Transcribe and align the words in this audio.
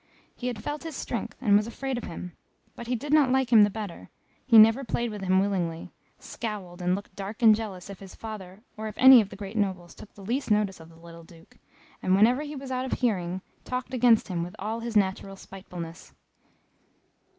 He 0.35 0.47
had 0.47 0.63
felt 0.63 0.81
his 0.81 0.95
strength, 0.95 1.37
and 1.39 1.55
was 1.55 1.67
afraid 1.67 1.95
of 1.95 2.05
him; 2.05 2.31
but 2.75 2.87
he 2.87 2.95
did 2.95 3.13
not 3.13 3.29
like 3.29 3.51
him 3.53 3.63
the 3.63 3.69
better 3.69 4.09
he 4.47 4.57
never 4.57 4.83
played 4.83 5.11
with 5.11 5.21
him 5.21 5.39
willingly 5.39 5.91
scowled, 6.17 6.81
and 6.81 6.95
looked 6.95 7.15
dark 7.15 7.43
and 7.43 7.53
jealous, 7.55 7.87
if 7.87 7.99
his 7.99 8.15
father, 8.15 8.63
or 8.75 8.87
if 8.87 8.97
any 8.97 9.21
of 9.21 9.29
the 9.29 9.35
great 9.35 9.55
nobles 9.55 9.93
took 9.93 10.11
the 10.15 10.23
least 10.25 10.49
notice 10.49 10.79
of 10.79 10.89
the 10.89 10.95
little 10.95 11.23
Duke, 11.23 11.57
and 12.01 12.15
whenever 12.15 12.41
he 12.41 12.55
was 12.55 12.71
out 12.71 12.85
of 12.85 12.93
hearing, 12.93 13.43
talked 13.63 13.93
against 13.93 14.27
him 14.27 14.41
with 14.41 14.55
all 14.57 14.79
his 14.79 14.97
natural 14.97 15.35
spitefulness. 15.35 16.15